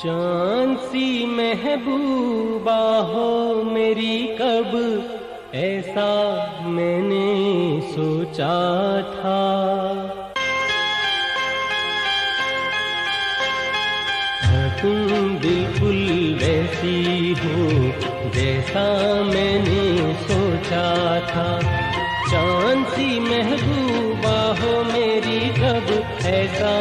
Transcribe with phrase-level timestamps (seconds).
[0.00, 3.24] चाँद सी महबूबा हो
[3.64, 4.70] मेरी कब,
[5.54, 6.06] ऐसा
[6.66, 7.26] मैंने
[7.90, 8.54] सोचा
[9.10, 9.40] था।
[14.80, 15.98] तुम बिल्कुल
[16.42, 17.66] वैसी हो,
[18.34, 18.84] जैसा
[19.24, 20.86] मैंने सोचा
[21.28, 21.48] था।
[22.30, 25.92] चाँद सी महबूबा हो मेरी कब,
[26.26, 26.72] ऐसा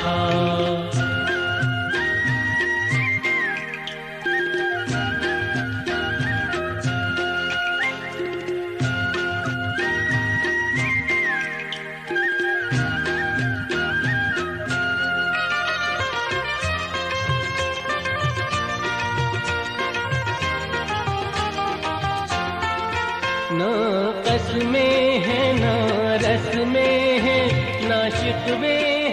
[0.00, 0.18] था।
[23.52, 23.70] ना
[24.26, 25.74] कसमें है ना
[26.24, 27.40] रस्में है
[27.88, 29.09] ना शिकवे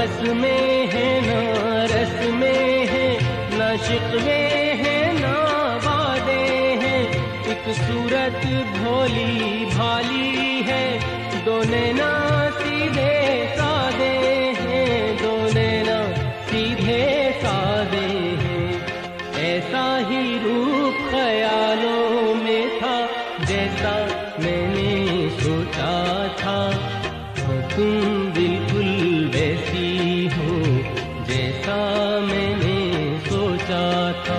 [0.00, 3.18] कसमें है ना, रस में है।
[3.58, 4.48] ना शिकवे
[4.82, 5.34] है ना,
[5.84, 7.08] वादे हैं।
[7.46, 8.46] एक सूरत
[8.78, 10.98] भोली भाली है।
[11.44, 11.62] दो
[11.92, 14.14] ना सीधे सादे
[14.60, 18.06] हैं। दो ना सीधे सादे
[18.42, 18.86] हैं।
[19.36, 23.06] ऐसा ही रूप ख्यालों में था,
[23.44, 24.06] जैसा
[24.40, 26.09] मैंने सोचा।
[32.28, 32.78] मैंने
[33.28, 33.84] सोचा
[34.24, 34.38] था।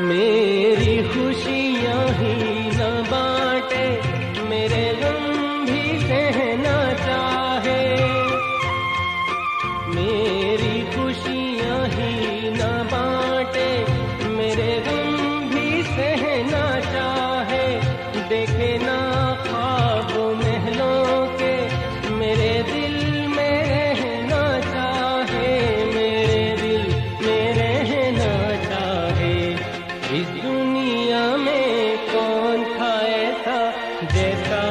[0.00, 2.34] मेरी खुशियाँ ही
[2.78, 2.87] न
[34.18, 34.62] जैसा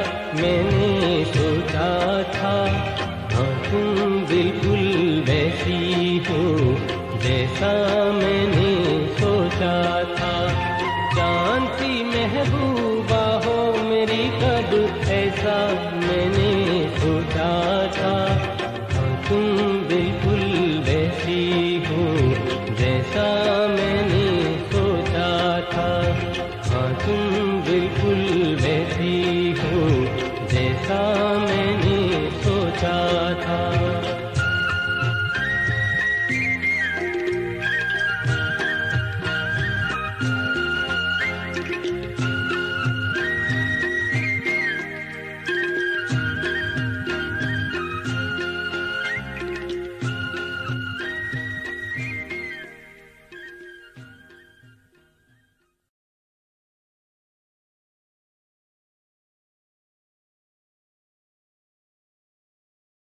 [0.41, 1.89] मैंने सोचा
[2.33, 2.55] था।
[3.33, 4.83] हाँ तुम बिल्कुल
[5.27, 6.41] वैसी हो,
[7.23, 7.71] जैसा
[8.13, 8.71] मैंने
[9.19, 9.75] सोचा
[10.15, 10.33] था।
[11.15, 14.73] जानती महबूबा हो मेरी कद,
[15.11, 15.57] ऐसा
[15.97, 16.36] मैंने